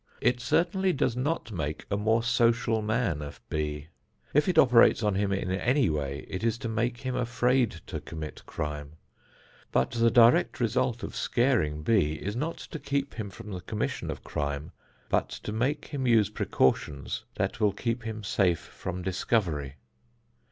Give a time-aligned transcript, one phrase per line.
[0.19, 3.89] It certainly does not make a more social man of B.
[4.33, 8.01] If it operates on him in any way it is to make him afraid to
[8.01, 8.93] commit crime;
[9.71, 14.09] but the direct result of scaring B is not to keep him from the commission
[14.09, 14.71] of crime,
[15.07, 19.75] but to make him use precautions that will keep him safe from discovery.